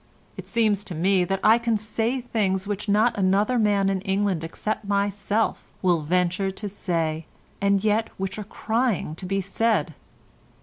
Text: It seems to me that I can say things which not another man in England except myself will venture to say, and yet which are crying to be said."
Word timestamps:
It 0.35 0.47
seems 0.47 0.83
to 0.85 0.95
me 0.95 1.23
that 1.25 1.39
I 1.43 1.59
can 1.59 1.77
say 1.77 2.21
things 2.21 2.67
which 2.67 2.89
not 2.89 3.15
another 3.19 3.59
man 3.59 3.87
in 3.87 4.01
England 4.01 4.43
except 4.43 4.83
myself 4.87 5.67
will 5.83 6.01
venture 6.01 6.49
to 6.49 6.67
say, 6.67 7.27
and 7.61 7.83
yet 7.83 8.09
which 8.17 8.39
are 8.39 8.43
crying 8.43 9.13
to 9.13 9.27
be 9.27 9.41
said." 9.41 9.93